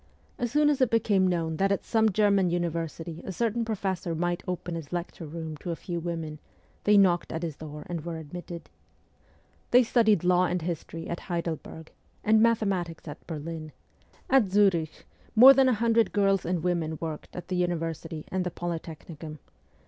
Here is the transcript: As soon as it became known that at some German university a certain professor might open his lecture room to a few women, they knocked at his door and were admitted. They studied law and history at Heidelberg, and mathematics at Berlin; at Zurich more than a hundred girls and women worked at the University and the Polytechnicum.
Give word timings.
As 0.39 0.51
soon 0.51 0.71
as 0.71 0.81
it 0.81 0.89
became 0.89 1.27
known 1.27 1.57
that 1.57 1.71
at 1.71 1.85
some 1.85 2.09
German 2.11 2.49
university 2.49 3.21
a 3.23 3.31
certain 3.31 3.63
professor 3.63 4.15
might 4.15 4.41
open 4.47 4.73
his 4.73 4.91
lecture 4.91 5.27
room 5.27 5.55
to 5.57 5.69
a 5.69 5.75
few 5.75 5.99
women, 5.99 6.39
they 6.85 6.97
knocked 6.97 7.31
at 7.31 7.43
his 7.43 7.55
door 7.57 7.83
and 7.85 8.03
were 8.03 8.17
admitted. 8.17 8.67
They 9.69 9.83
studied 9.83 10.23
law 10.23 10.45
and 10.45 10.63
history 10.63 11.07
at 11.07 11.19
Heidelberg, 11.19 11.91
and 12.23 12.41
mathematics 12.41 13.07
at 13.07 13.27
Berlin; 13.27 13.73
at 14.27 14.49
Zurich 14.49 15.05
more 15.35 15.53
than 15.53 15.69
a 15.69 15.73
hundred 15.73 16.13
girls 16.13 16.45
and 16.47 16.63
women 16.63 16.97
worked 16.99 17.35
at 17.35 17.49
the 17.49 17.55
University 17.57 18.25
and 18.31 18.43
the 18.43 18.49
Polytechnicum. 18.49 19.37